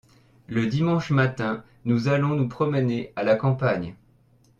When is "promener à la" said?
2.47-3.35